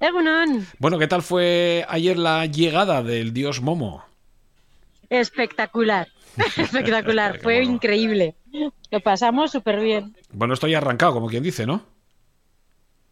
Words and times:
Egunon. 0.00 0.66
Bueno, 0.78 0.98
¿qué 0.98 1.06
tal 1.06 1.22
fue 1.22 1.84
ayer 1.88 2.18
la 2.18 2.46
llegada 2.46 3.02
del 3.02 3.34
dios 3.34 3.60
Momo? 3.60 4.02
Espectacular. 5.10 6.08
Espectacular. 6.56 7.38
fue 7.42 7.62
increíble. 7.62 8.34
Lo 8.90 9.00
pasamos 9.00 9.52
súper 9.52 9.78
bien. 9.80 10.16
Bueno, 10.32 10.54
estoy 10.54 10.74
arrancado, 10.74 11.12
como 11.12 11.28
quien 11.28 11.42
dice, 11.42 11.66
¿no? 11.66 11.82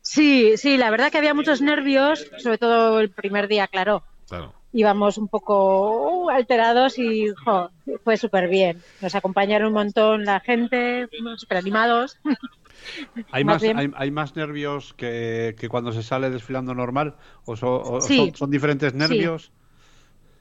Sí, 0.01 0.57
sí, 0.57 0.79
la 0.79 0.91
verdad 0.91 1.12
que 1.12 1.19
había 1.19 1.35
muchos 1.35 1.61
nervios, 1.61 2.31
sobre 2.39 2.57
todo 2.57 3.01
el 3.01 3.11
primer 3.11 3.47
día, 3.48 3.67
claro. 3.67 4.03
Claro. 4.27 4.55
Íbamos 4.73 5.19
un 5.19 5.29
poco 5.29 6.25
uh, 6.25 6.31
alterados 6.31 6.98
y 6.98 7.29
jo, 7.45 7.70
fue 8.05 8.17
súper 8.17 8.48
bien. 8.48 8.83
Nos 9.03 9.15
acompañaron 9.15 9.69
un 9.69 9.75
montón 9.75 10.25
la 10.25 10.41
gente, 10.41 11.09
súper 11.37 11.59
animados. 11.59 12.19
¿Hay 13.30 13.45
Más 13.45 13.69
hay, 13.74 13.91
hay 13.97 14.10
más 14.10 14.37
nervios 14.37 14.95
que, 14.95 15.55
que 15.59 15.69
cuando 15.69 15.92
se 15.92 16.02
sale 16.02 16.30
desfilando 16.30 16.74
normal? 16.74 17.16
¿O, 17.45 17.56
so- 17.56 17.83
o 17.83 18.09
Sí. 18.09 18.11
son, 18.11 18.34
son 18.34 18.51
diferentes 18.51 18.95
nervios? 18.95 19.52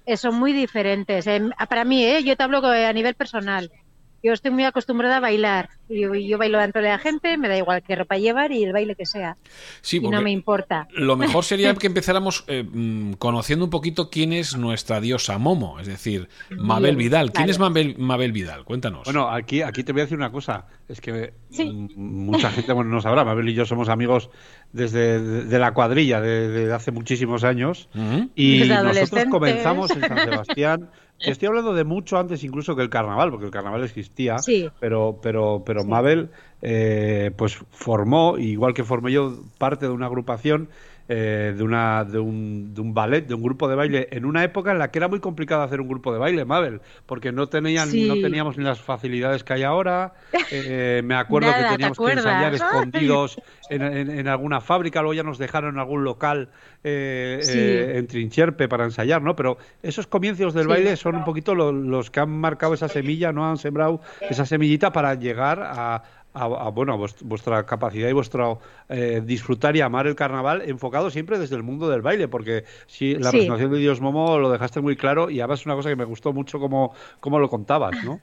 Eh, 0.06 0.18
son 0.18 0.36
muy 0.40 0.54
diferentes. 0.54 1.28
Eh, 1.28 1.42
para 1.70 1.84
mí, 1.86 2.04
¿eh? 2.04 2.24
yo 2.24 2.36
te 2.36 2.44
hablo 2.44 2.62
co- 2.62 2.68
a 2.68 2.94
nivel 2.94 3.16
personal. 3.16 3.72
Yo 4.24 4.34
estoy 4.34 4.52
muy 4.52 4.64
acostumbrada 4.64 5.18
a 5.18 5.20
bailar. 5.20 5.70
Yo, 5.90 6.14
yo 6.16 6.38
bailo 6.38 6.58
delante 6.58 6.80
de 6.82 6.90
la 6.90 6.98
gente, 7.00 7.38
me 7.38 7.48
da 7.48 7.58
igual 7.58 7.82
qué 7.84 7.96
ropa 7.96 8.18
llevar 8.18 8.52
y 8.52 8.64
el 8.64 8.74
baile 8.74 8.96
que 8.96 9.06
sea. 9.06 9.38
Sí, 9.82 9.98
y 9.98 10.10
no 10.10 10.22
me 10.22 10.32
importa. 10.32 10.88
lo 10.92 11.16
mejor 11.16 11.44
sería 11.46 11.74
que 11.76 11.88
empezáramos 11.88 12.44
eh, 12.48 12.64
mm, 12.64 13.14
conociendo 13.14 13.66
un 13.66 13.72
poquito 13.72 14.10
quién 14.10 14.34
es 14.34 14.58
nuestra 14.58 15.00
diosa 15.00 15.38
Momo, 15.38 15.80
es 15.80 15.88
decir, 15.88 16.28
Mabel 16.50 16.96
Vidal. 16.98 17.32
¿Quién 17.32 17.44
vale. 17.44 17.52
es 17.52 17.60
Mabel, 17.60 17.96
Mabel 17.98 18.32
Vidal? 18.32 18.64
Cuéntanos. 18.66 19.04
Bueno, 19.06 19.30
aquí, 19.30 19.62
aquí 19.62 19.84
te 19.84 19.94
voy 19.94 20.02
a 20.02 20.06
decir 20.06 20.18
una 20.18 20.32
cosa. 20.32 20.66
Es 20.90 21.00
que 21.00 21.34
Sí. 21.50 21.66
mm, 21.66 21.92
mucha 21.96 22.50
gente 22.52 22.74
bueno, 22.74 22.90
no 22.92 23.02
sabrá. 23.02 23.24
Mabel 23.24 23.48
y 23.50 23.54
yo 23.54 23.66
somos 23.66 23.88
amigos 23.88 24.30
desde 24.74 25.20
de, 25.20 25.44
de 25.46 25.60
la 25.60 25.74
cuadrilla 25.74 26.22
de, 26.22 26.50
de 26.50 26.74
hace 26.74 26.92
muchísimos 26.92 27.44
años. 27.44 27.90
Y 28.36 28.64
nosotros 28.68 29.26
comenzamos 29.30 29.92
en 29.92 30.02
San 30.02 30.18
Sebastián. 30.30 30.90
Te 31.20 31.32
estoy 31.32 31.48
hablando 31.48 31.74
de 31.74 31.84
mucho 31.84 32.20
antes 32.20 32.44
incluso 32.44 32.76
que 32.76 32.84
el 32.84 32.90
carnaval, 32.90 33.32
porque 33.32 33.46
el 33.46 33.52
carnaval 33.52 33.84
existía. 33.84 34.38
Sí. 34.38 34.70
Pero, 34.80 35.20
pero, 35.22 35.64
pero 35.66 35.84
Mabel, 35.84 36.30
eh, 36.62 37.32
pues 37.36 37.58
formó, 37.72 38.38
igual 38.38 38.74
que 38.74 38.84
formé 38.84 39.12
yo, 39.12 39.40
parte 39.58 39.88
de 39.88 39.94
una 39.94 40.06
agrupación. 40.06 40.70
Eh, 41.10 41.54
de, 41.56 41.64
una, 41.64 42.04
de, 42.04 42.20
un, 42.20 42.74
de 42.74 42.82
un 42.82 42.94
ballet, 42.94 43.26
de 43.26 43.34
un 43.34 43.42
grupo 43.42 43.68
de 43.68 43.76
baile, 43.76 44.08
en 44.12 44.26
una 44.26 44.44
época 44.44 44.72
en 44.72 44.80
la 44.80 44.92
que 44.92 45.00
era 45.00 45.08
muy 45.08 45.20
complicado 45.20 45.62
hacer 45.64 45.80
un 45.82 45.88
grupo 45.88 46.12
de 46.12 46.20
baile, 46.20 46.44
Mabel, 46.46 46.82
porque 47.06 47.32
no 47.32 47.48
tenían, 47.48 47.90
Sí. 47.90 48.08
no 48.08 48.16
teníamos 48.16 48.58
ni 48.58 48.64
las 48.64 48.82
facilidades 48.82 49.44
que 49.44 49.54
hay 49.54 49.64
ahora. 49.64 50.14
Eh, 50.52 51.02
me 51.04 51.16
acuerdo 51.16 51.50
Nada, 51.50 51.60
que 51.60 51.64
¿te 51.70 51.72
teníamos 51.76 51.98
que 51.98 52.12
ensayar 52.14 52.52
Ay. 52.52 52.56
escondidos 52.56 53.42
en, 53.70 53.82
en- 53.82 54.10
en 54.12 54.28
alguna 54.28 54.62
fábrica, 54.62 55.02
luego 55.02 55.14
ya 55.14 55.24
nos 55.24 55.38
dejaron 55.38 55.76
en 55.76 55.80
algún 55.80 56.04
local 56.04 56.50
eh, 56.84 57.40
Sí. 57.42 57.58
eh, 57.60 57.98
en 57.98 58.08
Trincherpe 58.08 58.68
para 58.70 58.86
ensayar, 58.86 59.22
¿no? 59.22 59.36
Pero 59.36 59.58
esos 59.84 60.08
comienzos 60.08 60.54
del 60.54 60.64
Sí. 60.64 60.70
baile 60.70 60.96
son 60.96 61.16
un 61.16 61.26
poquito 61.26 61.54
lo- 61.56 61.72
los 61.72 62.12
que 62.12 62.20
han 62.22 62.30
marcado 62.30 62.74
esa 62.76 62.88
semilla, 62.88 63.32
¿no? 63.34 63.50
Han 63.50 63.58
sembrado 63.58 64.00
esa 64.22 64.46
semillita 64.46 64.92
para 64.94 65.16
llegar 65.16 65.60
a, 65.64 66.04
a- 66.34 66.44
a, 66.46 66.70
bueno, 66.70 66.94
a 66.94 66.98
vuest- 66.98 67.22
vuestra 67.24 67.66
capacidad 67.66 68.10
y 68.10 68.14
vuestro 68.14 68.60
eh, 68.90 69.22
disfrutar 69.26 69.76
y 69.76 69.82
amar 69.82 70.06
el 70.08 70.16
carnaval 70.16 70.62
enfocado 70.66 71.10
siempre 71.10 71.40
desde 71.40 71.56
el 71.56 71.64
mundo 71.64 71.90
del 71.90 72.02
baile, 72.02 72.28
porque 72.28 72.64
si 72.86 73.16
la 73.16 73.32
Sí. 73.32 73.38
presentación 73.38 73.72
de 73.72 73.80
Dios 73.80 74.02
Momo 74.02 74.38
lo 74.38 74.52
dejaste 74.52 74.82
muy 74.82 74.96
claro 74.96 75.30
y 75.30 75.40
además 75.40 75.62
es 75.62 75.66
una 75.66 75.76
cosa 75.76 75.90
que 75.90 75.96
me 75.96 76.06
gustó 76.06 76.34
mucho 76.34 76.60
como, 76.60 76.94
como 77.20 77.40
lo 77.40 77.50
contabas, 77.50 78.04
¿no? 78.04 78.20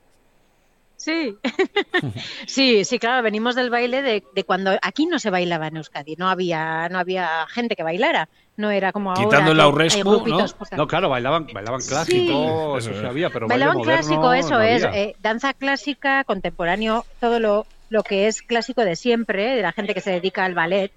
Sí. 0.97 1.34
sí, 2.47 2.84
sí, 2.84 2.98
claro, 3.00 3.22
venimos 3.22 3.54
del 3.56 3.69
baile 3.69 4.00
de, 4.00 4.22
de 4.34 4.44
cuando 4.44 4.70
aquí 4.81 5.06
no 5.06 5.19
se 5.19 5.28
bailaba 5.31 5.66
en 5.66 5.76
Euskadi, 5.78 6.14
no 6.16 6.28
había, 6.28 6.88
no 6.88 6.98
había 6.98 7.47
gente 7.48 7.75
que 7.75 7.82
bailara, 7.82 8.28
no 8.56 8.70
era 8.70 8.93
como 8.93 9.10
ahora. 9.10 9.25
Quitando 9.28 9.50
el 9.53 9.60
Aurrescu, 9.60 10.09
grupitos 10.09 10.54
¿no? 10.76 10.87
claro, 10.87 11.09
bailaban, 11.09 11.48
bailaban 11.53 11.81
clásico, 11.81 12.81
Sí. 12.81 12.88
eso 12.88 12.98
es. 12.98 13.04
había, 13.04 13.28
pero 13.31 13.48
baile 13.48 13.66
Bailaban 13.66 13.78
moderno 13.78 14.03
clásico, 14.06 14.32
eso 14.34 14.50
no 14.54 14.62
es, 14.62 14.84
eh, 14.84 15.16
danza 15.20 15.53
clásica, 15.53 16.22
contemporáneo, 16.25 17.04
todo 17.20 17.41
lo, 17.41 17.66
lo 17.89 18.03
que 18.03 18.27
es 18.27 18.43
clásico 18.43 18.84
de 18.84 18.97
siempre, 18.97 19.56
de 19.56 19.62
la 19.62 19.72
gente 19.72 19.95
que 19.95 20.00
se 20.00 20.11
dedica 20.12 20.45
al 20.45 20.55
ballet. 20.55 20.93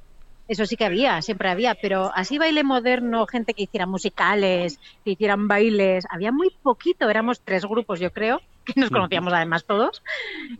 Eso 0.48 0.66
sí 0.66 0.78
que 0.78 0.86
había, 0.86 1.22
siempre 1.22 1.50
había, 1.50 1.76
pero 1.76 2.10
así 2.16 2.38
baile 2.38 2.64
moderno, 2.64 3.28
gente 3.28 3.54
que 3.54 3.64
hiciera 3.64 3.86
musicales, 3.86 4.80
que 5.04 5.12
hicieran 5.12 5.50
bailes, 5.50 6.06
había 6.10 6.32
muy 6.32 6.50
poquito, 6.62 7.10
éramos 7.10 7.42
tres 7.44 7.66
grupos 7.66 8.00
yo 8.00 8.12
creo, 8.12 8.40
que 8.64 8.80
nos 8.80 8.90
conocíamos 8.90 9.34
además 9.34 9.66
todos, 9.66 10.02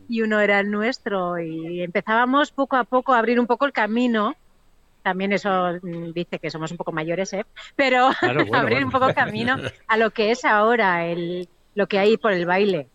y 0.10 0.22
uno 0.24 0.42
era 0.42 0.60
el 0.60 0.72
nuestro, 0.72 1.40
y 1.40 1.82
empezábamos 1.82 2.52
poco 2.52 2.76
a 2.76 2.84
poco 2.84 3.14
a 3.14 3.20
abrir 3.20 3.40
un 3.40 3.48
poco 3.48 3.66
el 3.66 3.72
camino, 3.72 4.34
también 5.04 5.32
eso 5.32 5.50
mm, 5.82 6.12
dice 6.14 6.40
que 6.40 6.52
somos 6.52 6.72
un 6.72 6.78
poco 6.78 6.92
mayores, 6.92 7.32
¿eh? 7.32 7.46
pero 7.78 8.10
Claro, 8.20 8.46
bueno, 8.46 8.58
abrir 8.58 8.74
bueno. 8.80 8.88
un 8.88 8.92
poco 8.92 9.14
camino 9.14 9.58
a 9.88 9.98
lo 9.98 10.12
que 10.12 10.32
es 10.32 10.44
ahora, 10.44 11.06
el, 11.08 11.48
lo 11.76 11.88
que 11.88 12.00
hay 12.00 12.18
por 12.18 12.34
el 12.34 12.46
baile. 12.46 12.90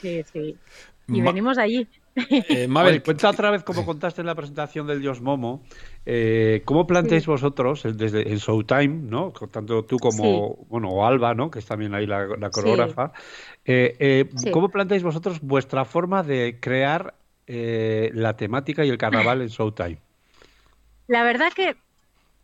Sí, 0.00 0.22
sí. 0.32 0.58
Y 1.06 1.20
Ma- 1.20 1.26
venimos 1.26 1.56
de 1.56 1.62
allí. 1.62 1.88
Eh, 2.48 2.66
Mabel, 2.68 2.94
Oye, 2.94 3.02
cuenta 3.02 3.30
otra 3.30 3.50
vez 3.50 3.62
como 3.62 3.84
contaste 3.86 4.20
en 4.20 4.26
la 4.26 4.34
presentación 4.34 4.86
del 4.86 5.00
Dios 5.00 5.20
Momo, 5.20 5.62
eh, 6.06 6.62
¿cómo 6.64 6.86
planteáis 6.86 7.26
vosotros 7.26 7.82
desde 7.96 8.30
en 8.30 8.38
Showtime, 8.38 8.88
¿no? 8.88 9.32
Tanto 9.50 9.84
tú 9.84 9.98
como, 9.98 10.56
bueno, 10.68 10.88
o 10.88 11.06
Alba, 11.06 11.34
¿no? 11.34 11.50
Que 11.50 11.58
es 11.60 11.66
también 11.66 11.94
ahí 11.94 12.06
la, 12.06 12.26
la 12.26 12.50
coreógrafa. 12.50 13.12
eh, 13.64 13.96
eh, 13.98 14.30
Sí. 14.36 14.50
¿Cómo 14.50 14.68
planteáis 14.68 15.02
vosotros 15.02 15.40
vuestra 15.40 15.84
forma 15.84 16.22
de 16.22 16.58
crear 16.60 17.14
eh, 17.46 18.10
la 18.14 18.36
temática 18.36 18.84
y 18.84 18.88
el 18.90 18.98
carnaval 18.98 19.42
en 19.42 19.48
Showtime? 19.48 19.98
La 21.08 21.22
verdad 21.24 21.52
que 21.54 21.76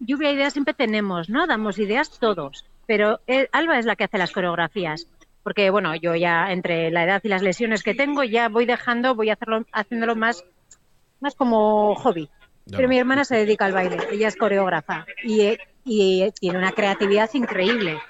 lluvia 0.01 0.29
de 0.29 0.35
ideas 0.35 0.53
siempre 0.53 0.75
tenemos, 0.75 1.29
¿no? 1.29 1.47
Damos 1.47 1.79
ideas 1.79 2.19
todos, 2.19 2.65
pero 2.87 3.21
Alba 3.53 3.79
es 3.79 3.87
la 3.87 3.97
que 3.97 4.05
hace 4.05 4.19
las 4.19 4.33
coreografías. 4.33 5.07
Porque, 5.47 5.71
bueno, 5.71 5.95
yo 5.95 6.17
ya 6.17 6.51
entre 6.51 6.91
la 6.91 7.05
edad 7.05 7.21
y 7.23 7.29
las 7.29 7.41
lesiones 7.41 7.85
que 7.85 7.95
tengo, 7.95 8.25
ya 8.25 8.49
voy 8.49 8.67
dejando, 8.67 9.15
voy 9.15 9.31
a 9.31 9.35
hacerlo, 9.35 9.65
haciéndolo 9.71 10.17
más, 10.17 10.45
más 11.21 11.37
como 11.37 11.95
hobby. 11.95 12.29
Pero 12.69 12.89
mi 12.89 12.99
hermana 12.99 13.25
se 13.25 13.37
dedica 13.37 13.65
al 13.65 13.73
baile, 13.73 13.97
ella 14.11 14.27
es 14.27 14.35
coreógrafa 14.35 15.07
y, 15.23 15.43
eh, 15.43 15.61
y 15.85 16.29
tiene 16.41 16.59
una 16.59 16.73
creatividad 16.73 17.31
increíble. 17.35 18.01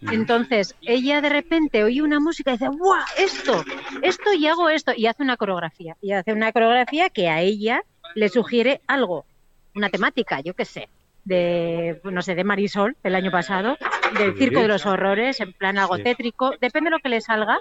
Entonces, 0.00 0.74
ella 0.80 1.20
de 1.20 1.28
repente 1.28 1.84
oye 1.84 2.00
una 2.00 2.18
música 2.18 2.52
y 2.52 2.54
dice, 2.54 2.68
¡guau! 2.68 3.04
Esto, 3.18 3.62
esto 4.00 4.32
y 4.32 4.46
hago 4.46 4.70
esto. 4.70 4.92
Y 4.96 5.08
hace 5.08 5.22
una 5.22 5.36
coreografía. 5.36 5.98
Y 6.00 6.12
hace 6.12 6.32
una 6.32 6.50
coreografía 6.50 7.10
que 7.10 7.28
a 7.28 7.42
ella 7.42 7.82
le 8.14 8.30
sugiere 8.30 8.80
algo, 8.86 9.26
una 9.74 9.90
temática, 9.90 10.40
yo 10.40 10.54
qué 10.54 10.64
sé, 10.64 10.88
de, 11.24 12.00
no 12.04 12.22
sé, 12.22 12.34
de 12.34 12.44
Marisol 12.44 12.96
del 13.02 13.16
año 13.16 13.30
pasado, 13.30 13.76
del. 14.18 14.36
Circo 14.36 14.60
de 14.60 14.68
los 14.68 14.86
Horrores, 14.86 15.40
en 15.40 15.52
plan 15.52 15.78
algo 15.78 15.96
Sí. 15.96 16.02
tétrico, 16.04 16.52
depende 16.60 16.90
de 16.90 16.96
lo 16.96 16.98
que 17.00 17.08
le 17.08 17.20
salga. 17.20 17.60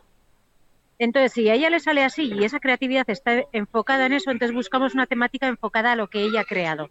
Entonces, 0.99 1.33
si 1.33 1.49
a 1.49 1.55
ella 1.55 1.69
le 1.69 1.79
sale 1.79 2.03
así 2.03 2.31
y 2.31 2.43
esa 2.43 2.59
creatividad 2.59 3.09
está 3.09 3.43
enfocada 3.53 4.05
en 4.05 4.13
eso, 4.13 4.29
entonces 4.29 4.53
buscamos 4.55 4.93
una 4.93 5.07
temática 5.07 5.47
enfocada 5.47 5.93
a 5.93 5.95
lo 5.95 6.07
que 6.07 6.21
ella 6.21 6.41
ha 6.41 6.45
creado. 6.45 6.89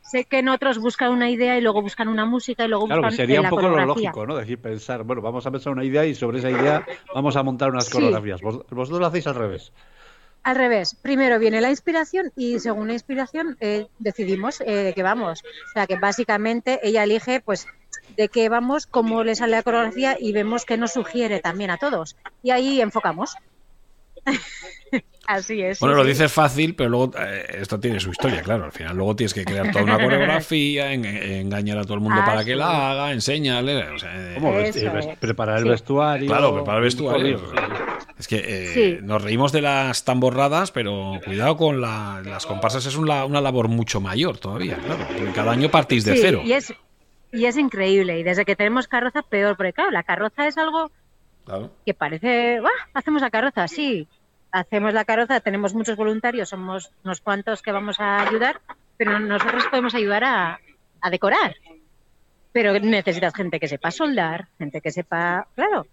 Sé 0.00 0.24
que 0.24 0.38
en 0.38 0.48
otros 0.48 0.78
buscan 0.78 1.12
una 1.12 1.28
idea 1.28 1.58
y 1.58 1.60
luego 1.60 1.82
buscan 1.82 2.08
una 2.08 2.24
música 2.24 2.64
y 2.64 2.68
luego 2.68 2.86
Claro, 2.86 3.02
buscan 3.02 3.16
sería 3.16 3.40
un 3.40 3.44
la 3.44 3.50
poco 3.50 3.62
lo 3.68 3.84
lógico, 3.84 4.26
¿no? 4.26 4.36
Decir, 4.36 4.58
pensar, 4.58 5.02
bueno, 5.02 5.20
vamos 5.20 5.46
a 5.46 5.50
pensar 5.50 5.70
una 5.72 5.84
idea 5.84 6.06
y 6.06 6.14
sobre 6.14 6.38
esa 6.38 6.50
idea 6.50 6.86
vamos 7.14 7.36
a 7.36 7.42
montar 7.42 7.68
unas 7.70 7.84
Sí. 7.86 7.92
coreografías. 7.92 8.40
Vos- 8.40 8.64
Vosotros 8.70 9.00
lo 9.00 9.06
hacéis 9.06 9.26
al 9.26 9.34
revés. 9.34 9.70
Al 10.44 10.56
revés, 10.56 10.94
primero 11.02 11.38
viene 11.38 11.60
la 11.60 11.68
inspiración 11.68 12.32
y 12.36 12.58
según 12.58 12.86
la 12.86 12.94
inspiración 12.94 13.58
eh, 13.60 13.86
decidimos 13.98 14.62
eh, 14.62 14.72
de 14.72 14.94
qué 14.94 15.02
vamos. 15.02 15.42
O 15.42 15.72
sea 15.74 15.86
que 15.86 15.96
básicamente 15.96 16.80
ella 16.82 17.04
elige 17.04 17.40
pues 17.44 17.66
de 18.16 18.28
qué 18.28 18.48
vamos, 18.48 18.86
cómo 18.86 19.22
le 19.24 19.34
sale 19.34 19.52
la 19.52 19.62
coreografía 19.62 20.16
y 20.18 20.32
vemos 20.32 20.64
qué 20.64 20.76
nos 20.76 20.92
sugiere 20.92 21.40
también 21.40 21.70
a 21.70 21.76
todos. 21.78 22.16
Y 22.42 22.50
ahí 22.50 22.80
enfocamos. 22.80 23.34
Así 25.26 25.60
es. 25.60 25.78
Bueno, 25.80 25.94
sí, 25.94 25.98
lo 25.98 26.04
sí. 26.04 26.08
dices 26.10 26.32
fácil, 26.32 26.74
pero 26.74 26.88
luego 26.88 27.12
eh, 27.18 27.58
esto 27.60 27.78
tiene 27.78 28.00
su 28.00 28.10
historia, 28.10 28.40
claro. 28.42 28.64
Al 28.64 28.72
final 28.72 28.96
luego 28.96 29.14
tienes 29.14 29.34
que 29.34 29.44
crear 29.44 29.70
toda 29.70 29.84
una 29.84 29.98
coreografía, 30.02 30.90
en- 30.94 31.04
engañar 31.04 31.76
a 31.76 31.82
todo 31.82 31.94
el 31.94 32.00
mundo 32.00 32.18
Ah, 32.22 32.24
para 32.24 32.44
que 32.46 32.56
la 32.56 32.92
haga, 32.92 33.12
enseñarle. 33.12 33.76
o 33.90 33.98
sea, 33.98 34.10
eh, 34.14 34.34
¿Cómo? 34.36 34.54
Eso 34.58 34.78
Vesti- 34.80 34.90
ves- 34.94 35.06
es. 35.06 35.18
Preparar 35.18 35.58
el 35.58 35.64
vestuario. 35.66 36.26
Claro, 36.28 36.54
preparar 36.54 36.78
el 36.78 36.84
vestuario. 36.84 37.42
Es 38.18 38.26
que 38.26 38.36
eh, 38.38 38.66
Sí. 38.72 38.98
nos 39.02 39.22
reímos 39.22 39.52
de 39.52 39.60
las 39.60 40.04
tamborradas, 40.04 40.70
pero 40.70 41.20
cuidado 41.22 41.58
con 41.58 41.82
la- 41.82 42.22
las 42.24 42.46
comparsas, 42.46 42.86
es 42.86 42.96
una, 42.96 43.26
una 43.26 43.42
labor 43.42 43.68
mucho 43.68 44.00
mayor 44.00 44.38
todavía, 44.38 44.76
claro. 44.78 45.06
Porque 45.14 45.32
cada 45.32 45.52
año 45.52 45.70
partís 45.70 46.06
de 46.06 46.14
Sí, 46.14 46.20
cero. 46.22 46.40
Y 46.42 46.52
es, 46.54 46.72
y 47.32 47.46
es 47.46 47.56
increíble. 47.56 48.18
Y 48.18 48.22
desde 48.22 48.44
que 48.44 48.56
tenemos 48.56 48.88
carroza, 48.88 49.22
peor. 49.22 49.56
Porque 49.56 49.72
claro, 49.72 49.90
la 49.90 50.02
carroza 50.02 50.46
es 50.46 50.56
algo 50.58 50.90
Claro. 51.44 51.70
que 51.86 51.94
parece, 51.94 52.60
"Buah, 52.60 52.70
hacemos 52.94 53.22
la 53.22 53.30
carroza, 53.30 53.66
sí. 53.68 54.06
Hacemos 54.50 54.94
la 54.94 55.04
carroza, 55.04 55.40
tenemos 55.40 55.74
muchos 55.74 55.96
voluntarios, 55.96 56.48
somos 56.48 56.90
unos 57.04 57.20
cuantos 57.20 57.60
que 57.62 57.72
vamos 57.72 58.00
a 58.00 58.22
ayudar, 58.26 58.60
pero 58.96 59.18
nosotros 59.18 59.66
podemos 59.70 59.94
ayudar 59.94 60.24
a, 60.24 60.60
a 61.02 61.10
decorar. 61.10 61.54
Pero 62.52 62.72
necesitas 62.80 63.34
gente 63.34 63.60
que 63.60 63.68
sepa 63.68 63.90
soldar, 63.90 64.48
gente 64.58 64.80
que 64.80 64.90
sepa, 64.90 65.46
claro, 65.54 65.86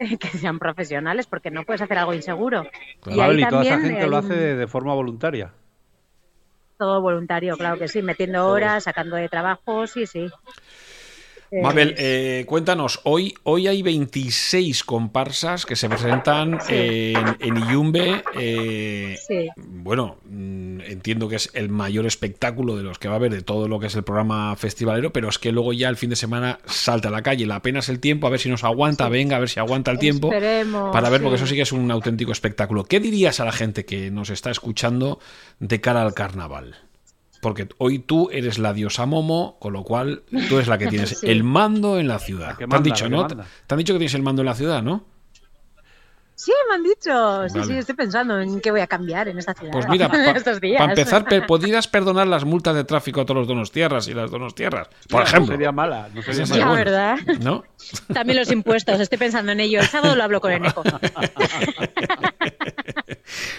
que 0.20 0.28
sean 0.28 0.58
profesionales, 0.58 1.26
porque 1.26 1.50
no 1.52 1.62
puedes 1.62 1.80
hacer 1.82 1.96
algo 1.96 2.12
inseguro. 2.12 2.64
Claro. 3.02 3.32
Y 3.32 3.36
ahí 3.36 3.42
y 3.42 3.46
toda 3.48 3.62
esa 3.62 3.70
también 3.74 3.92
gente 3.94 4.06
lo 4.08 4.16
hace 4.16 4.34
de 4.34 4.66
forma 4.66 4.94
voluntaria. 4.94 5.52
todo 6.76 7.00
voluntario, 7.00 7.56
claro 7.56 7.78
que 7.78 7.86
sí, 7.86 8.02
metiendo 8.02 8.48
horas, 8.48 8.82
sacando 8.84 9.14
de 9.14 9.28
trabajo, 9.28 9.86
sí, 9.86 10.04
sí. 10.06 10.28
Eh, 11.54 11.60
Mabel, 11.60 11.94
eh, 11.98 12.44
cuéntanos, 12.48 13.00
hoy, 13.04 13.34
hoy 13.42 13.68
hay 13.68 13.82
26 13.82 14.84
comparsas 14.84 15.66
que 15.66 15.76
se 15.76 15.86
presentan 15.86 16.58
Sí. 16.62 16.72
en, 17.14 17.36
en 17.40 17.56
Iyumbe. 17.58 18.22
eh, 18.38 19.18
Sí. 19.28 19.50
Bueno, 19.56 20.16
mm, 20.24 20.80
entiendo 20.80 21.28
que 21.28 21.36
es 21.36 21.50
el 21.52 21.68
mayor 21.68 22.06
espectáculo 22.06 22.74
de 22.74 22.82
los 22.82 22.98
que 22.98 23.08
va 23.08 23.14
a 23.14 23.16
haber 23.18 23.32
de 23.32 23.42
todo 23.42 23.68
lo 23.68 23.78
que 23.80 23.88
es 23.88 23.94
el 23.94 24.02
programa 24.02 24.56
festivalero, 24.56 25.12
pero 25.12 25.28
es 25.28 25.38
que 25.38 25.52
luego 25.52 25.74
ya 25.74 25.90
el 25.90 25.96
fin 25.98 26.08
de 26.08 26.16
semana 26.16 26.58
salta 26.64 27.08
a 27.08 27.10
la 27.10 27.20
calle, 27.22 27.44
la 27.44 27.56
apenas 27.56 27.90
el 27.90 28.00
tiempo, 28.00 28.26
a 28.26 28.30
ver 28.30 28.40
si 28.40 28.48
nos 28.48 28.64
aguanta, 28.64 29.10
venga, 29.10 29.36
a 29.36 29.40
ver 29.40 29.50
si 29.50 29.60
aguanta 29.60 29.90
el 29.90 29.98
tiempo, 29.98 30.32
Esperemos, 30.32 30.90
para 30.90 31.10
ver, 31.10 31.20
porque 31.20 31.36
eso 31.36 31.46
sí 31.46 31.54
que 31.54 31.62
es 31.62 31.72
un 31.72 31.90
auténtico 31.90 32.32
espectáculo. 32.32 32.84
¿Qué 32.84 32.98
dirías 32.98 33.40
a 33.40 33.44
la 33.44 33.52
gente 33.52 33.84
que 33.84 34.10
nos 34.10 34.30
está 34.30 34.50
escuchando 34.50 35.18
de 35.60 35.82
cara 35.82 36.00
al 36.00 36.14
carnaval? 36.14 36.76
Porque 37.42 37.68
hoy 37.78 37.98
tú 37.98 38.30
eres 38.32 38.58
la 38.60 38.72
diosa 38.72 39.04
Momo, 39.04 39.56
con 39.58 39.72
lo 39.72 39.82
cual 39.82 40.22
tú 40.48 40.54
eres 40.56 40.68
la 40.68 40.78
que 40.78 40.86
tienes 40.88 41.18
Sí. 41.18 41.28
el 41.28 41.42
mando 41.42 41.98
en 41.98 42.06
la 42.08 42.18
ciudad. 42.20 42.50
La 42.50 42.52
que 42.52 42.58
te 42.58 42.64
han 42.64 42.70
manda, 42.70 42.84
dicho, 42.84 43.08
¿no? 43.08 43.18
manda. 43.22 43.46
Te 43.66 43.74
han 43.74 43.78
dicho 43.78 43.92
que 43.92 43.98
tienes 43.98 44.14
el 44.14 44.22
mando 44.22 44.42
en 44.42 44.46
la 44.46 44.54
ciudad, 44.54 44.80
¿no? 44.82 45.04
Sí, 46.34 46.52
me 46.68 46.74
han 46.76 46.82
dicho. 46.82 47.48
Sí, 47.48 47.58
Vale. 47.58 47.72
sí, 47.72 47.78
estoy 47.78 47.94
pensando 47.94 48.40
en 48.40 48.60
qué 48.60 48.70
voy 48.70 48.80
a 48.80 48.86
cambiar 48.86 49.28
en 49.28 49.38
esta 49.38 49.54
ciudad. 49.54 49.72
Pues 49.72 49.88
mira, 49.88 50.08
para 50.78 50.88
empezar, 50.92 51.24
pe- 51.24 51.42
podrías 51.42 51.86
perdonar 51.88 52.26
las 52.26 52.44
multas 52.44 52.74
de 52.74 52.84
tráfico 52.84 53.20
a 53.20 53.24
todos 53.26 53.38
los 53.40 53.48
donos 53.48 53.70
tierras 53.70 54.08
y 54.08 54.14
las 54.14 54.30
donos 54.30 54.54
tierras, 54.54 54.88
por 55.08 55.20
No 55.20 55.26
ejemplo. 55.26 55.52
sería 55.54 55.70
mala, 55.72 56.08
no 56.14 56.22
sería 56.22 56.46
mala. 56.46 56.56
Ya, 56.56 56.66
bueno. 56.68 56.74
¿verdad? 56.84 57.18
¿No? 57.40 57.64
También 58.12 58.38
los 58.38 58.50
impuestos, 58.50 58.98
estoy 59.00 59.18
pensando 59.18 59.52
en 59.52 59.60
ello. 59.60 59.80
El 59.80 59.86
sábado 59.86 60.14
lo 60.16 60.22
hablo 60.24 60.40
con 60.40 60.52
Eneco. 60.52 60.82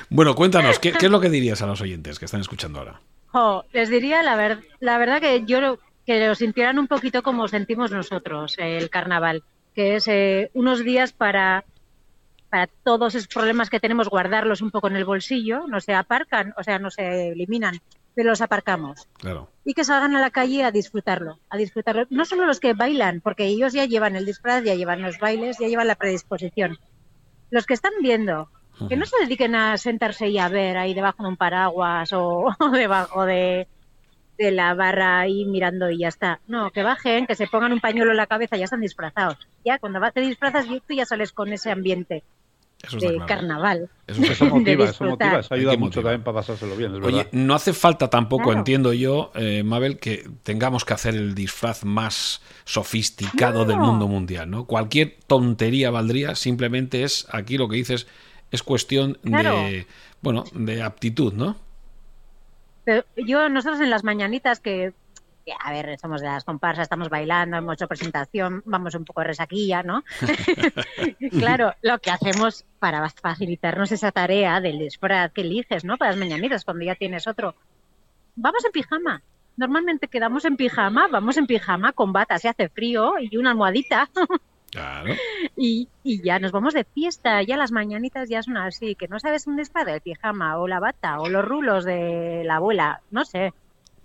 Bueno, 0.10 0.36
cuéntanos, 0.36 0.78
¿qué, 0.80 0.92
qué 0.92 1.06
es 1.08 1.12
lo 1.12 1.20
que 1.20 1.30
dirías 1.30 1.62
a 1.62 1.66
los 1.68 1.82
oyentes 1.82 2.20
que 2.20 2.26
están 2.26 2.42
escuchando 2.42 2.80
ahora? 2.80 3.02
Jo, 3.34 3.66
les 3.74 3.90
diría 3.90 4.22
la, 4.24 4.36
ver- 4.36 4.64
la 4.80 4.98
verdad 4.98 5.20
que 5.20 5.44
yo 5.46 5.60
lo- 5.60 5.80
que 6.06 6.26
lo 6.28 6.36
sintieran 6.36 6.80
un 6.80 6.88
poquito 6.88 7.24
como 7.24 7.48
sentimos 7.48 7.92
nosotros 7.92 8.56
eh, 8.60 8.78
el 8.78 8.90
carnaval, 8.90 9.44
que 9.74 9.96
es 9.96 10.08
eh, 10.08 10.52
unos 10.54 10.84
días 10.84 11.14
para, 11.14 11.64
para 12.50 12.68
todos 12.84 13.16
esos 13.16 13.28
problemas 13.28 13.70
que 13.70 13.80
tenemos, 13.80 14.10
guardarlos 14.10 14.62
un 14.62 14.70
poco 14.72 14.88
en 14.88 14.96
el 14.98 15.06
bolsillo, 15.06 15.66
no 15.68 15.80
se 15.82 15.94
aparcan, 15.94 16.54
o 16.58 16.64
sea, 16.64 16.78
no 16.78 16.92
se 16.92 17.30
eliminan, 17.30 17.80
pero 18.14 18.30
los 18.30 18.42
aparcamos. 18.42 19.08
Claro. 19.14 19.50
y 19.66 19.74
que 19.74 19.84
salgan 19.86 20.16
a 20.16 20.22
la 20.22 20.30
calle 20.30 20.64
a 20.66 20.72
disfrutarlo, 20.72 21.40
a 21.50 21.58
disfrutarlo. 21.58 22.06
No 22.10 22.26
solo 22.26 22.46
los 22.46 22.60
que 22.60 22.74
bailan, 22.74 23.22
porque 23.22 23.46
ellos 23.46 23.74
ya 23.74 23.86
llevan 23.86 24.16
el 24.18 24.26
disfraz, 24.26 24.64
ya 24.64 24.76
llevan 24.76 25.02
los 25.02 25.18
bailes, 25.20 25.58
ya 25.58 25.68
llevan 25.68 25.88
la 25.88 25.96
predisposición. 25.96 26.78
Los 27.50 27.66
que 27.66 27.74
están 27.76 27.94
viendo, 28.02 28.50
que 28.90 28.96
no 28.98 29.06
se 29.06 29.18
dediquen 29.22 29.56
a 29.56 29.78
sentarse 29.78 30.28
y 30.30 30.38
a 30.40 30.50
ver 30.50 30.78
ahí 30.78 30.94
debajo 30.94 31.24
de 31.24 31.30
un 31.30 31.38
paraguas 31.38 32.12
o, 32.14 32.46
o 32.60 32.70
debajo 32.70 33.26
de, 33.26 33.68
de 34.38 34.52
la 34.52 34.74
barra 34.74 35.20
ahí 35.20 35.46
mirando 35.46 35.90
y 35.90 36.00
ya 36.00 36.08
está. 36.10 36.40
No, 36.48 36.72
que 36.72 36.84
bajen, 36.84 37.26
que 37.28 37.36
se 37.36 37.48
pongan 37.48 37.72
un 37.74 37.80
pañuelo 37.80 38.12
en 38.12 38.18
la 38.18 38.28
cabeza, 38.28 38.58
ya 38.58 38.66
están 38.66 38.82
disfrazados. 38.82 39.38
Ya 39.64 39.80
cuando 39.80 40.00
vas- 40.00 40.14
te 40.14 40.22
disfrazas, 40.22 40.66
tú 40.68 40.94
ya 40.94 41.06
sales 41.06 41.32
con 41.32 41.54
ese 41.54 41.72
ambiente 41.72 42.24
Eso 42.82 42.98
de 42.98 43.14
claro. 43.14 43.26
carnaval. 43.28 43.90
Eso 44.08 44.46
motiva, 44.50 44.86
eso 44.90 45.06
motiva, 45.06 45.40
eso 45.40 45.54
ayuda 45.54 45.78
mucho 45.78 46.02
también 46.02 46.24
para 46.24 46.36
pasárselo 46.40 46.76
bien, 46.76 46.94
es 46.96 47.02
Oye, 47.02 47.18
verdad. 47.18 47.30
no 47.32 47.54
hace 47.56 47.72
falta 47.74 48.10
tampoco, 48.10 48.46
Claro. 48.46 48.58
entiendo 48.60 48.92
yo, 48.92 49.32
eh, 49.36 49.64
Mabel, 49.64 49.98
que 50.00 50.28
tengamos 50.44 50.84
que 50.84 50.94
hacer 50.94 51.16
el 51.16 51.34
disfraz 51.36 51.86
más 51.86 52.42
sofisticado 52.66 53.60
No. 53.60 53.66
del 53.66 53.80
mundo 53.80 54.08
mundial, 54.10 54.50
¿no? 54.50 54.66
Cualquier 54.66 55.18
tontería 55.28 55.92
valdría, 55.92 56.36
simplemente 56.36 57.04
es, 57.04 57.26
aquí 57.32 57.58
lo 57.58 57.70
que 57.70 57.78
dices, 57.78 58.08
es 58.54 58.62
cuestión 58.62 59.18
Claro. 59.24 59.56
de, 59.56 59.88
bueno, 60.22 60.44
de 60.54 60.84
aptitud, 60.84 61.34
¿no? 61.34 61.56
Pero 62.86 63.04
yo, 63.16 63.50
nosotros 63.50 63.82
en 63.82 63.90
las 63.90 64.04
mañanitas 64.04 64.60
que, 64.60 64.94
que, 65.44 65.54
a 65.60 65.72
ver, 65.72 65.98
somos 66.00 66.22
de 66.22 66.28
las 66.28 66.44
comparsas, 66.44 66.84
estamos 66.84 67.10
bailando, 67.10 67.58
hemos 67.58 67.74
hecho 67.74 67.88
presentación, 67.88 68.62
vamos 68.66 68.94
un 68.94 69.06
poco 69.06 69.22
de 69.22 69.28
resaquilla, 69.28 69.82
¿no? 69.82 70.04
claro, 71.40 71.74
lo 71.82 71.98
que 71.98 72.12
hacemos 72.12 72.64
para 72.78 73.10
facilitarnos 73.10 73.92
esa 73.92 74.12
tarea 74.12 74.62
del 74.62 74.78
disfraz 74.78 75.32
que 75.32 75.42
eliges, 75.42 75.84
¿no? 75.84 75.98
Para 75.98 76.12
las 76.12 76.20
mañanitas, 76.20 76.64
cuando 76.64 76.86
ya 76.86 76.94
tienes 76.94 77.26
otro. 77.26 77.56
Vamos 78.36 78.64
en 78.66 78.72
pijama. 78.72 79.24
Normalmente 79.58 80.08
quedamos 80.08 80.46
en 80.46 80.58
pijama, 80.58 81.08
vamos 81.08 81.38
en 81.38 81.48
pijama 81.48 81.92
con 81.94 82.14
bata, 82.14 82.38
si 82.38 82.48
hace 82.48 82.70
frío, 82.70 83.14
y 83.20 83.36
una 83.38 83.50
almohadita. 83.52 84.10
Claro. 84.74 85.14
Y, 85.56 85.88
y 86.04 86.24
ya 86.24 86.40
nos 86.40 86.52
vamos 86.52 86.74
de 86.74 86.84
fiesta, 86.84 87.44
ya 87.44 87.58
las 87.58 87.72
mañanitas 87.72 88.28
ya 88.28 88.42
son 88.42 88.58
así, 88.58 88.96
que 88.96 89.08
no 89.08 89.20
sabes 89.20 89.46
un 89.46 89.56
disfraz 89.56 89.86
del 89.86 90.02
pijama 90.02 90.58
o 90.58 90.68
la 90.68 90.80
bata 90.80 91.20
o 91.20 91.30
los 91.30 91.46
rulos 91.46 91.86
de 91.86 92.42
la 92.44 92.56
abuela, 92.56 93.00
no 93.12 93.24
sé. 93.24 93.54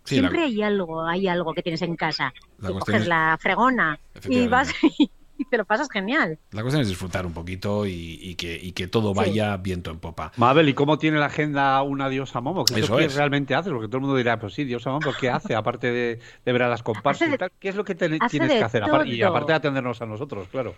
Sí, 0.04 0.16
Siempre 0.16 0.40
la- 0.40 0.44
hay 0.46 0.62
algo, 0.62 1.06
hay 1.06 1.26
algo 1.26 1.54
que 1.54 1.62
tienes 1.62 1.80
en 1.82 1.96
casa. 1.96 2.32
La 2.58 2.70
y 2.70 2.74
coges 2.74 3.02
es- 3.02 3.08
la 3.08 3.38
fregona 3.40 3.98
y 4.28 4.46
vas 4.46 4.74
y 4.98 5.10
te 5.44 5.56
lo 5.56 5.64
pasas 5.64 5.88
genial. 5.90 6.38
La 6.52 6.62
cuestión 6.62 6.82
es 6.82 6.88
disfrutar 6.88 7.26
un 7.26 7.32
poquito 7.32 7.86
y, 7.86 8.18
y 8.22 8.34
que, 8.34 8.58
y 8.60 8.72
que 8.72 8.86
todo 8.88 9.14
vaya 9.14 9.56
viento 9.56 9.90
en 9.90 9.98
popa. 9.98 10.32
Mabel, 10.36 10.68
¿y 10.68 10.74
cómo 10.74 10.98
tiene 10.98 11.18
la 11.18 11.26
agenda 11.26 11.80
una 11.82 12.08
diosa 12.08 12.40
Momo? 12.40 12.64
¿Qué 12.64 12.74
es 12.74 12.80
Eso 12.84 12.92
lo 12.94 12.98
que 12.98 13.04
es. 13.06 13.14
realmente 13.14 13.54
hace? 13.54 13.70
Porque 13.70 13.88
todo 13.88 13.98
el 13.98 14.02
mundo 14.02 14.16
dirá, 14.16 14.38
pues 14.38 14.54
sí, 14.54 14.64
diosa 14.64 14.90
Momo, 14.90 15.12
¿qué 15.18 15.30
hace? 15.30 15.54
Aparte 15.54 15.90
de, 15.92 16.20
de 16.44 16.52
ver 16.52 16.62
a 16.62 16.68
las 16.68 16.82
comparsas 16.82 17.32
y 17.32 17.38
tal, 17.38 17.52
¿qué 17.58 17.68
es 17.68 17.76
lo 17.76 17.84
que 17.84 17.94
te- 17.94 18.08
tienes 18.28 18.52
que 18.52 18.64
hacer? 18.64 18.84
Y 19.06 19.22
aparte 19.22 19.52
de 19.52 19.56
atendernos 19.56 20.00
a 20.02 20.06
nosotros, 20.06 20.48
claro. 20.48 20.74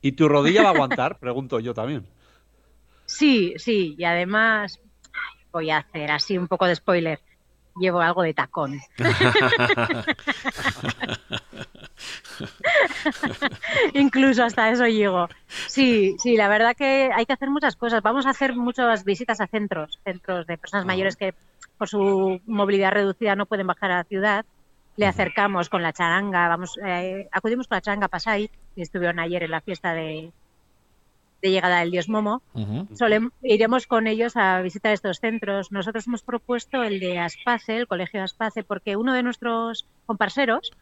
¿Y 0.00 0.12
tu 0.12 0.28
rodilla 0.28 0.62
va 0.62 0.68
a 0.68 0.72
aguantar? 0.72 1.18
Pregunto 1.20 1.60
yo 1.60 1.74
también. 1.74 2.06
Sí, 3.06 3.54
sí, 3.56 3.94
y 3.98 4.04
además 4.04 4.80
voy 5.52 5.70
a 5.70 5.78
hacer 5.78 6.10
así 6.10 6.38
un 6.38 6.48
poco 6.48 6.66
de 6.66 6.74
spoiler. 6.76 7.20
Llevo 7.80 8.00
algo 8.00 8.22
de 8.22 8.34
tacón. 8.34 8.78
Incluso 13.94 14.44
hasta 14.44 14.70
eso 14.70 14.86
llego. 14.86 15.28
Sí, 15.68 16.16
sí, 16.18 16.36
la 16.36 16.48
verdad 16.48 16.74
que 16.76 17.10
hay 17.14 17.26
que 17.26 17.32
hacer 17.32 17.50
muchas 17.50 17.76
cosas. 17.76 18.02
Vamos 18.02 18.26
a 18.26 18.30
hacer 18.30 18.54
muchas 18.54 19.04
visitas 19.04 19.40
a 19.40 19.46
centros, 19.46 19.98
centros 20.04 20.46
de 20.46 20.58
personas 20.58 20.86
mayores 20.86 21.16
que 21.16 21.34
por 21.78 21.88
su 21.88 22.40
movilidad 22.46 22.92
reducida 22.92 23.34
no 23.36 23.46
pueden 23.46 23.66
bajar 23.66 23.90
a 23.90 23.96
la 23.98 24.04
ciudad. 24.04 24.44
Le 24.96 25.06
acercamos 25.06 25.68
con 25.68 25.82
la 25.82 25.92
charanga, 25.92 26.48
vamos, 26.48 26.78
eh, 26.84 27.28
acudimos 27.32 27.66
con 27.66 27.76
la 27.76 27.80
charanga 27.80 28.06
a 28.06 28.08
Pasay, 28.10 28.50
que 28.74 28.82
estuvieron 28.82 29.18
ayer 29.20 29.42
en 29.42 29.50
la 29.50 29.62
fiesta 29.62 29.94
de, 29.94 30.30
de 31.40 31.50
llegada 31.50 31.80
del 31.80 31.90
dios 31.90 32.08
Momo. 32.10 32.42
Solem- 32.94 33.30
iremos 33.42 33.86
con 33.86 34.06
ellos 34.06 34.36
a 34.36 34.60
visitar 34.60 34.92
estos 34.92 35.18
centros. 35.18 35.72
Nosotros 35.72 36.06
hemos 36.06 36.22
propuesto 36.22 36.82
el 36.82 37.00
de 37.00 37.18
Aspace, 37.18 37.78
el 37.78 37.86
colegio 37.86 38.22
Aspace, 38.22 38.64
porque 38.64 38.96
uno 38.96 39.14
de 39.14 39.22
nuestros 39.22 39.86
comparseros 40.06 40.72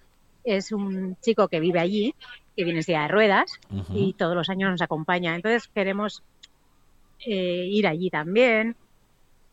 es 0.44 0.72
un 0.72 1.16
chico 1.20 1.48
que 1.48 1.60
vive 1.60 1.80
allí, 1.80 2.14
que 2.56 2.64
viene 2.64 2.80
en 2.80 2.84
silla 2.84 3.02
de 3.02 3.08
ruedas 3.08 3.60
y 3.94 4.14
todos 4.14 4.34
los 4.34 4.48
años 4.48 4.70
nos 4.70 4.82
acompaña. 4.82 5.34
Entonces 5.34 5.68
queremos 5.74 6.22
eh, 7.26 7.66
ir 7.68 7.86
allí 7.86 8.10
también 8.10 8.76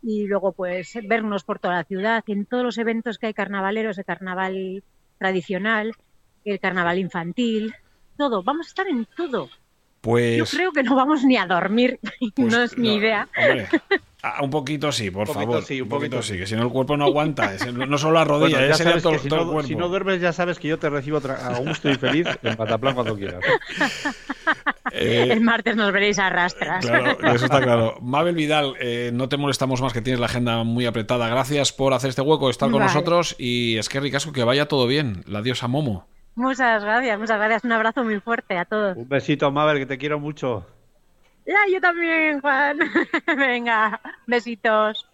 y 0.03 0.25
luego 0.27 0.51
pues 0.51 0.97
vernos 1.03 1.43
por 1.43 1.59
toda 1.59 1.75
la 1.75 1.83
ciudad, 1.83 2.23
en 2.27 2.45
todos 2.45 2.63
los 2.63 2.77
eventos 2.77 3.17
que 3.17 3.27
hay 3.27 3.33
carnavaleros, 3.33 3.97
el 3.97 4.05
carnaval 4.05 4.83
tradicional, 5.17 5.93
el 6.45 6.59
carnaval 6.59 6.99
infantil, 6.99 7.73
todo. 8.17 8.43
Vamos 8.43 8.67
a 8.67 8.69
estar 8.69 8.87
en 8.87 9.05
todo. 9.05 9.49
Pues, 10.01 10.37
Yo 10.37 10.45
creo 10.45 10.71
que 10.71 10.83
no 10.83 10.95
vamos 10.95 11.23
ni 11.23 11.37
a 11.37 11.45
dormir, 11.45 11.99
pues, 12.35 12.53
no 12.53 12.63
es 12.63 12.77
mi 12.77 12.89
no, 12.89 12.95
idea. 12.95 13.27
hombre, 13.37 13.67
a- 14.29 14.41
un 14.43 14.49
poquito 14.49 14.91
sí, 14.91 15.11
por 15.11 15.21
Un 15.27 15.33
poquito 15.33 15.51
favor. 15.51 15.63
sí, 15.63 15.81
un 15.81 15.89
poquito 15.89 16.21
sí, 16.21 16.37
que 16.37 16.45
si 16.47 16.55
no 16.55 16.63
el 16.63 16.69
cuerpo 16.69 16.97
no 16.97 17.05
aguanta. 17.05 17.53
es- 17.53 17.71
no 17.73 17.97
solo 17.97 18.13
la 18.15 18.23
rodilla, 18.25 18.57
Bueno, 18.57 18.67
ya 18.67 18.75
sabes 18.83 19.03
todo, 19.03 19.13
que 19.13 19.19
si 19.19 19.29
todo 19.29 19.39
el 19.41 19.45
no, 19.47 19.51
cuerpo. 19.53 19.67
si 19.67 19.75
no 19.75 19.87
duermes, 19.89 20.21
ya 20.21 20.33
sabes 20.33 20.59
que 20.59 20.67
yo 20.67 20.79
te 20.79 20.89
recibo 20.89 21.17
a 21.17 21.57
gusto 21.59 21.89
y 21.89 21.95
feliz 21.95 22.27
en 22.43 22.55
Pataplan 22.55 22.93
cuando 22.95 23.15
quieras. 23.15 23.41
Eh, 24.93 25.27
El 25.31 25.41
martes 25.41 25.75
nos 25.75 25.91
veréis 25.91 26.17
a 26.17 26.29
rastras. 26.29 26.85
Claro, 26.85 27.17
eso 27.35 27.45
está 27.45 27.61
claro. 27.61 27.97
Mabel 28.01 28.33
Vidal, 28.35 28.73
eh, 28.79 29.11
no 29.13 29.27
te 29.27 29.35
molestamos 29.35 29.81
más 29.81 29.91
que 29.91 30.01
tienes 30.01 30.19
la 30.19 30.27
agenda 30.27 30.63
muy 30.63 30.85
apretada. 30.85 31.27
Gracias 31.27 31.73
por 31.73 31.93
hacer 31.93 32.09
este 32.11 32.21
hueco, 32.21 32.49
estar 32.49 32.69
con 32.71 32.79
Vale. 32.79 32.93
nosotros 32.93 33.35
y 33.37 33.77
es 33.77 33.89
que 33.89 33.99
ricasco 33.99 34.31
que 34.31 34.45
vaya 34.45 34.67
todo 34.69 34.87
bien. 34.87 35.23
La 35.27 35.41
diosa 35.41 35.67
Momo. 35.67 36.07
Muchas 36.35 36.83
gracias, 36.83 37.19
muchas 37.19 37.37
gracias. 37.37 37.63
Un 37.65 37.73
abrazo 37.73 38.03
muy 38.05 38.19
fuerte 38.21 38.57
a 38.57 38.63
todos. 38.63 38.95
Un 38.95 39.09
besito, 39.09 39.51
Mabel, 39.51 39.79
que 39.79 39.85
te 39.87 39.97
quiero 39.97 40.19
mucho. 40.19 40.65
Ya, 41.47 41.57
yo 41.71 41.79
también, 41.81 42.41
Juan. 42.41 42.77
Venga, 43.37 44.01
besitos. 44.27 45.07